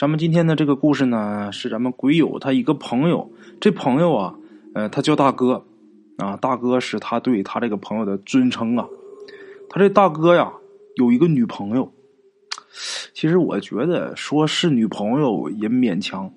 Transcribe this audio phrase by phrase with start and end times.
[0.00, 4.34] 咱们今天的这个故事呢，是咱们鬼友他一个朋友，这朋友啊，
[4.72, 5.66] 呃，他叫大哥，
[6.16, 8.88] 啊，大哥是他对他这个朋友的尊称啊。
[9.68, 10.54] 他这大哥呀，
[10.96, 11.92] 有一个女朋友。
[13.12, 16.32] 其实我觉得说是女朋友也勉强，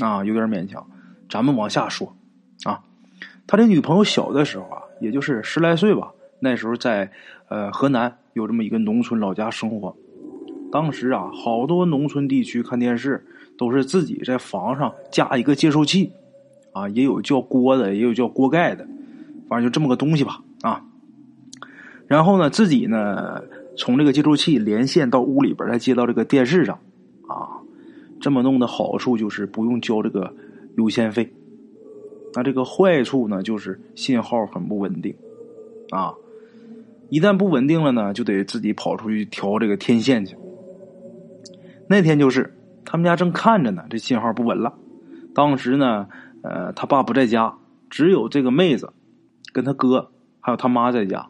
[0.00, 0.86] 啊，有点勉强。
[1.26, 2.14] 咱们往下说，
[2.64, 2.84] 啊，
[3.46, 7.10] 他这女朋友小的时候啊，也就是十来岁吧，那时候在
[7.48, 9.96] 呃河南有这么一个农村老家生活。
[10.72, 13.24] 当时啊，好多农村地区看电视
[13.58, 16.12] 都是自己在房上加一个接收器，
[16.72, 18.86] 啊，也有叫锅的，也有叫锅盖的，
[19.48, 20.84] 反正就这么个东西吧，啊。
[22.06, 23.42] 然后呢，自己呢
[23.76, 26.78] 从这个接收器连线到屋里边，再接到这个电视上，
[27.26, 27.60] 啊，
[28.20, 30.32] 这么弄的好处就是不用交这个
[30.76, 31.32] 有线费，
[32.34, 35.14] 那这个坏处呢就是信号很不稳定，
[35.90, 36.14] 啊，
[37.08, 40.36] 一旦不稳定了呢，就得自己跑出去调这个天线去。
[41.92, 44.72] 那天就是他们家正看着呢，这信号不稳了。
[45.34, 46.06] 当时呢，
[46.40, 47.52] 呃，他爸不在家，
[47.90, 48.92] 只有这个妹子
[49.52, 51.26] 跟他哥还有他妈在家。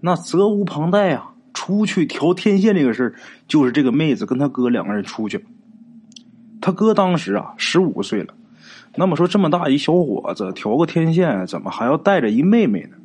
[0.00, 3.14] 那责无旁贷啊，出去调天线这个事儿，
[3.48, 5.44] 就是这个妹子跟他哥两个人出去。
[6.60, 8.32] 他哥当时啊十五岁了，
[8.94, 12.96] 那么说这么大一小伙子调个天线，怎么还要带着一妹妹呢？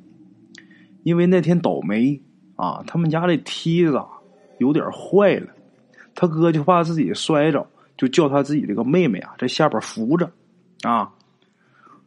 [1.02, 2.22] 因为那天倒霉
[2.58, 4.00] 啊，他们家这梯子
[4.60, 5.48] 有点坏了。
[6.16, 7.66] 他哥就怕自己摔着，
[7.98, 10.30] 就叫他自己这个妹妹啊，在下边扶着，
[10.84, 11.12] 啊，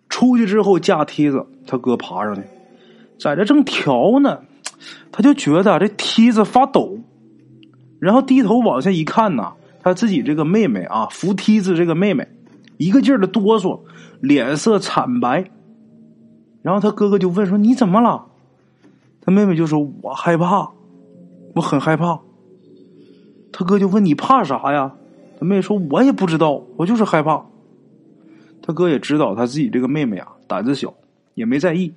[0.09, 2.43] 出去之后架梯子，他哥爬上去，
[3.19, 4.41] 在这正调呢，
[5.11, 6.99] 他就觉得这梯子发抖，
[7.99, 12.29] 然后低头往下一看呐，他自己这个妹妹啊，扶梯子这个妹妹，
[12.77, 13.81] 一个劲儿的哆嗦，
[14.21, 15.51] 脸色惨白，
[16.63, 18.27] 然后他哥哥就问说：“你怎么了？”
[19.23, 20.71] 他妹妹就说：“我害怕，
[21.55, 22.19] 我很害怕。”
[23.57, 24.91] 他哥就问你怕啥呀？
[25.39, 27.41] 他妹说：“我也不知道，我就是害怕。”
[28.61, 30.93] 他哥也知道他自己这个妹妹啊胆子小，
[31.35, 31.95] 也没在意。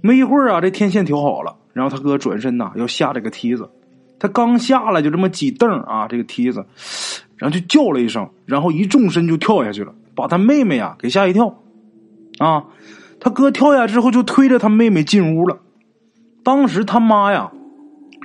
[0.00, 3.70] 没一会儿啊，这天线调好了，然后他哥转身呐要下这个梯子，
[4.18, 6.66] 他刚下来就这么几蹬啊这个梯子，
[7.36, 11.62] 然后就叫了一声，然后一纵身就跳下去了，把他妹妹啊给吓一跳。
[12.38, 12.64] 啊，
[13.20, 15.60] 他哥跳下之后就推着他妹妹进屋了。
[16.42, 17.52] 当时他妈呀。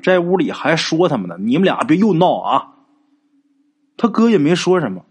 [0.05, 2.75] 在屋里还说他们呢，你们俩别又闹啊！
[3.97, 5.03] 他哥也没说什么。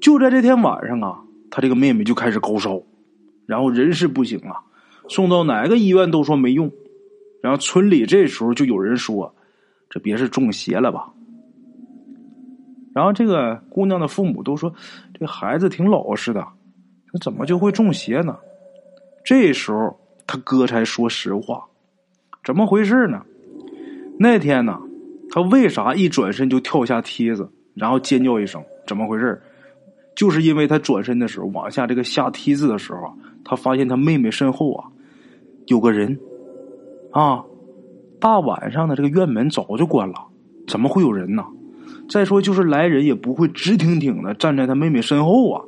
[0.00, 2.82] 就在这天晚上啊，他这个妹妹就开始高烧，
[3.46, 4.56] 然后人事不行啊，
[5.08, 6.68] 送到哪个医院都说没用。
[7.40, 9.32] 然后村里这时候就有人说
[9.88, 11.12] ：“这别是中邪了吧？”
[12.92, 14.74] 然后这个姑娘的父母都说
[15.16, 16.44] ：“这孩子挺老实的，
[17.12, 18.36] 他怎么就会中邪呢？”
[19.24, 19.96] 这时候
[20.26, 21.64] 他哥才说实话
[22.42, 23.24] ：“怎么回事呢？”
[24.18, 24.78] 那天呢，
[25.30, 28.62] 他为啥一转身就跳下梯子，然后尖叫一声？
[28.86, 29.40] 怎么回事？
[30.14, 33.12] 就是因为他转身的时候往下这个下梯子的时候啊，
[33.44, 34.88] 他发现他妹妹身后啊
[35.66, 36.18] 有个人
[37.10, 37.44] 啊。
[38.20, 40.14] 大晚上的这个院门早就关了，
[40.68, 41.44] 怎么会有人呢？
[42.08, 45.64] 再说就是来人也不会直挺挺的站在他妹妹身后啊。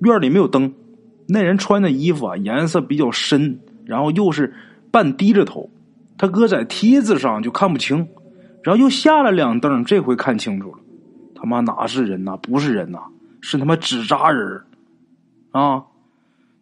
[0.00, 0.72] 院里没有灯，
[1.28, 4.54] 那人穿的衣服啊颜色比较深，然后又是
[4.90, 5.68] 半低着头。
[6.20, 8.06] 他哥在梯子上就看不清，
[8.62, 10.78] 然后又下了两蹬，这回看清楚了。
[11.34, 12.36] 他妈哪是人呐？
[12.36, 12.98] 不是人呐，
[13.40, 14.60] 是他妈纸扎人
[15.52, 15.84] 啊！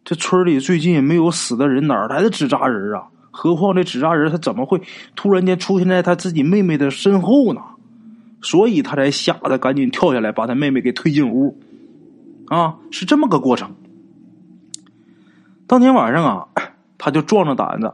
[0.05, 3.09] 这村里最近也没有死的人，哪来的纸扎人啊？
[3.31, 4.81] 何况这纸扎人他怎么会
[5.13, 7.59] 突然间出现在他自己妹妹的身后呢？
[8.41, 11.59] 所以他才吓得赶紧跳下来，把他妹妹给推进屋。
[12.47, 13.75] 啊，是这么个过程。
[15.67, 16.47] 当天晚上啊，
[16.97, 17.93] 他就壮着胆子。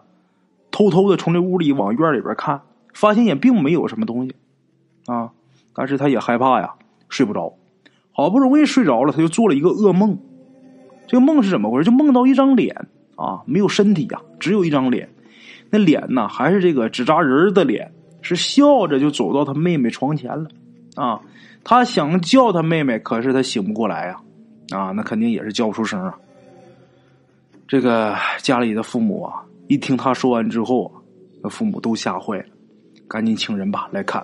[0.76, 2.60] 偷偷的从这屋里往院里边看，
[2.94, 4.36] 发现也并没有什么东西，
[5.06, 5.32] 啊，
[5.74, 6.74] 但是他也害怕呀，
[7.08, 7.54] 睡不着，
[8.12, 10.20] 好不容易睡着了，他就做了一个噩梦，
[11.08, 11.86] 这个梦是怎么回事？
[11.86, 12.76] 就梦到一张脸
[13.16, 15.08] 啊，没有身体呀，只有一张脸，
[15.70, 20.50] 那脸呢还是这个纸扎人的脸，是笑着就走到他妹妹床前了，
[20.98, 21.22] 啊，
[21.64, 24.20] 他想叫他妹妹，可是他醒不过来呀，
[24.78, 26.18] 啊，那肯定也是叫不出声啊，
[27.66, 29.45] 这个家里的父母啊。
[29.68, 31.02] 一听他说完之后啊，
[31.42, 32.46] 那父母都吓坏了，
[33.08, 34.24] 赶紧请人吧来看，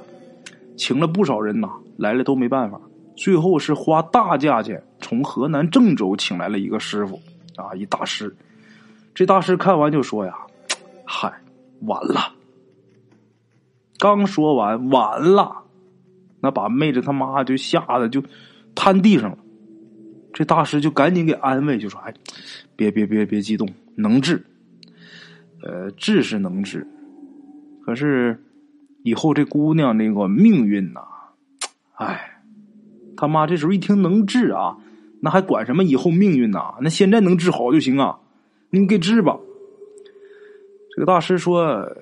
[0.77, 2.79] 请了不少人呐，来了都没办法，
[3.15, 7.19] 最后是花大价钱从河南郑州请来了一个师傅，
[7.55, 8.35] 啊，一大师。
[9.13, 10.35] 这大师看完就说呀
[11.03, 11.33] ：“嗨，
[11.81, 12.33] 完了！”
[13.99, 15.63] 刚说完，完了，
[16.39, 18.23] 那把妹子他妈就吓得就
[18.73, 19.37] 瘫地上了。
[20.33, 22.13] 这大师就赶紧给安慰，就说：“哎，
[22.75, 24.43] 别别别别激动，能治。”
[25.63, 26.87] 呃，治是能治，
[27.85, 28.43] 可是
[29.03, 31.01] 以后这姑娘那个命运呐，
[31.95, 32.41] 哎，
[33.15, 34.77] 他妈这时候一听能治啊，
[35.21, 36.75] 那还管什么以后命运呐？
[36.81, 38.19] 那现在能治好就行啊！
[38.71, 39.37] 你给治吧。
[40.95, 41.95] 这个大师说，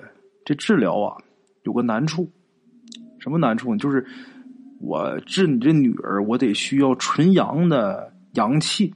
[0.44, 1.18] 这治疗啊
[1.64, 2.30] 有个难处，
[3.18, 3.78] 什么难处呢？
[3.78, 4.06] 就是
[4.80, 8.94] 我治你这女儿，我得需要纯阳的阳气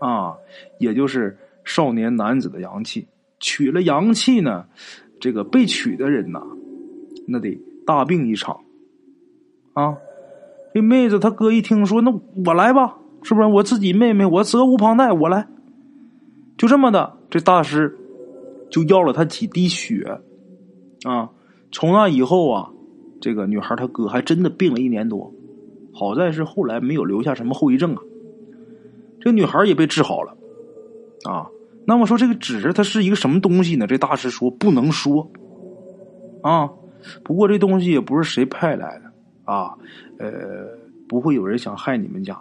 [0.00, 0.36] 啊，
[0.78, 3.06] 也就是少年男子的阳气。
[3.40, 4.66] 取了阳气呢，
[5.18, 6.40] 这个被取的人呐，
[7.26, 8.60] 那得大病一场
[9.72, 9.96] 啊。
[10.72, 12.12] 这妹子她哥一听说，那
[12.46, 13.48] 我来吧，是不是？
[13.48, 15.48] 我自己妹妹，我责无旁贷，我来。
[16.56, 17.98] 就这么的，这大师
[18.70, 20.20] 就要了他几滴血
[21.04, 21.30] 啊。
[21.72, 22.70] 从那以后啊，
[23.20, 25.32] 这个女孩她哥还真的病了一年多，
[25.92, 28.02] 好在是后来没有留下什么后遗症啊。
[29.20, 30.36] 这女孩也被治好了
[31.24, 31.48] 啊。
[31.86, 33.86] 那么说这个纸它是一个什么东西呢？
[33.86, 35.30] 这大师说不能说
[36.42, 36.70] 啊。
[37.24, 39.74] 不过这东西也不是谁派来的啊。
[40.18, 40.30] 呃，
[41.08, 42.38] 不会有人想害你们家，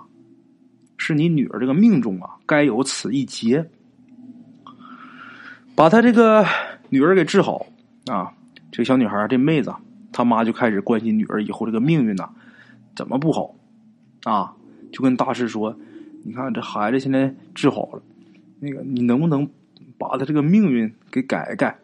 [0.98, 3.66] 是你女儿这个命中啊，该有此一劫。
[5.76, 6.46] 把他这个
[6.90, 7.66] 女儿给治好
[8.08, 8.32] 啊，
[8.70, 9.74] 这小女孩这妹子，
[10.12, 12.30] 他妈就开始关心女儿以后这个命运呐，
[12.96, 13.56] 怎么不好
[14.26, 14.54] 啊？
[14.92, 15.74] 就跟大师说
[16.26, 18.02] ：“你看这孩子现在治好了，
[18.60, 19.50] 那个你能不能
[19.98, 21.80] 把他这个命运给改改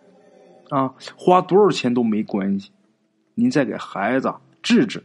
[0.70, 0.94] 啊？
[1.16, 2.72] 花多少钱都没关系，
[3.34, 5.04] 您再给孩子治治。”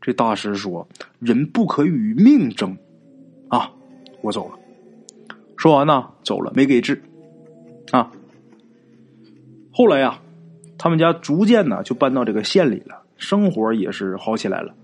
[0.00, 0.88] 这大师说
[1.20, 2.76] ：“人不可与命争，
[3.48, 3.70] 啊，
[4.20, 4.58] 我走了。”
[5.56, 7.00] 说完呢，走了，没给治。
[7.92, 8.10] 啊，
[9.70, 10.18] 后来呀，
[10.76, 14.74] 他们家逐渐呢就搬到这个县里了，生活也是好起来了。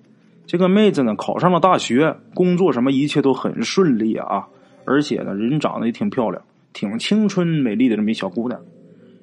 [0.47, 4.49] 这个妹子呢考上了大学，工作什么一切都很顺利啊，
[4.89, 6.43] 而且呢人长得也挺漂亮，
[6.73, 8.59] 挺青春美丽的这么一小姑娘，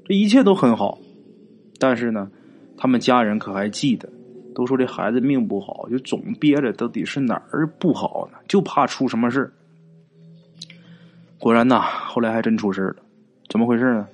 [0.05, 0.99] 这一切都很好。
[1.79, 2.29] 但是呢，
[2.77, 4.07] 他们家人可还记得。
[4.53, 8.37] 都说这孩子命不好，就总憋着，到底是哪儿不好呢？
[8.47, 9.51] 就怕出什么事
[11.37, 12.95] 果然呐，后来还真出事了。
[13.49, 14.07] 怎么回事呢？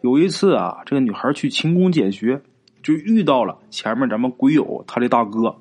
[0.00, 2.40] 有一次啊，这个女孩去勤工俭学，
[2.82, 5.54] 就遇到了前面咱们鬼友他的大哥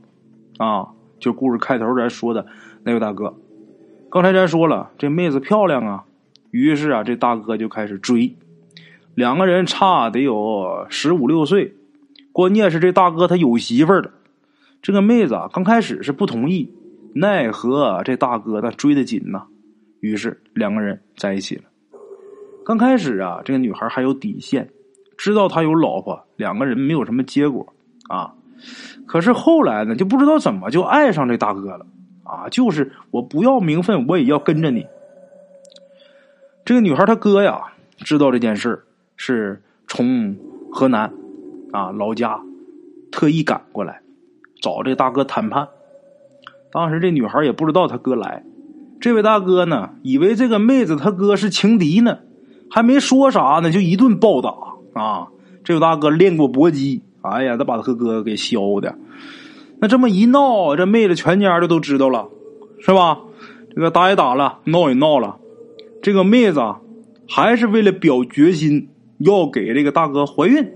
[0.60, 0.88] 啊，
[1.20, 2.46] 就故事开头咱说的
[2.84, 3.36] 那位大哥。
[4.12, 6.04] 刚才咱说了，这妹子漂亮啊，
[6.50, 8.36] 于是啊，这大哥就开始追，
[9.16, 11.75] 两个人差得有十五六岁，
[12.34, 14.12] 关键是这大哥他有媳妇儿了。
[14.81, 16.74] 这个妹子啊，刚开始是不同意，
[17.13, 19.44] 奈何这大哥他追得紧呐，
[20.02, 21.64] 于是两个人在一起了。
[22.66, 24.72] 刚开始啊，这个女孩还有底线，
[25.18, 27.74] 知道他有老婆，两个人没有什么结果
[28.10, 28.34] 啊。
[29.06, 31.86] 可是后来呢，就不知道怎么就爱上这大哥了
[32.31, 32.48] 啊！
[32.50, 34.88] 就是我不要名分，我也要跟着你。
[36.63, 38.83] 这个女孩她哥呀，知道这件事
[39.18, 40.38] 是从
[40.72, 41.12] 河南
[41.74, 42.39] 啊老家
[43.12, 44.01] 特意赶过来。
[44.62, 45.68] 找这大哥谈判，
[46.72, 48.45] 当时这女孩也不知道他哥来，
[49.01, 52.19] 这位大哥呢，以为这个妹子他哥是情敌呢，
[52.69, 54.54] 还没说啥呢，就一顿暴打
[54.94, 55.28] 啊！
[55.63, 58.95] 这位大哥练过搏击，哎呀，他把他哥给削的。
[59.81, 62.30] 那这么一闹，这妹子全家的都知道了，
[62.80, 63.19] 是吧？
[63.74, 65.39] 这个打也打了，闹也闹了，
[66.04, 66.62] 这个妹子
[67.28, 70.72] 还是为了表决心，要给这个大哥怀孕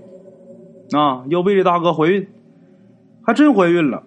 [0.90, 2.28] 啊，要为这大哥怀孕。
[3.22, 4.04] 还真怀孕了，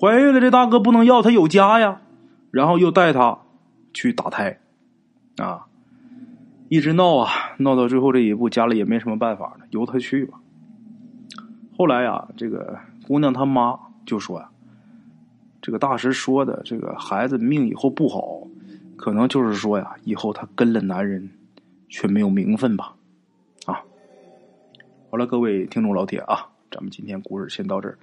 [0.00, 2.00] 怀孕了，这大哥不能要，他有家呀。
[2.50, 3.38] 然后又带他
[3.94, 4.58] 去打胎，
[5.38, 5.66] 啊，
[6.68, 10.38] 一直闹啊，闹到最后这一步，家里也没什么办法了，由他去吧。
[11.78, 14.48] 后来呀，这个姑娘她妈就说呀
[15.62, 18.46] ：“这个大师说的，这个孩子命以后不好，
[18.96, 21.30] 可能就是说呀，以后他跟了男人，
[21.88, 22.94] 却没有名分吧。”
[23.66, 23.82] 啊，
[25.10, 27.98] 好了，各位听众老铁啊，咱们今天故事先到这儿。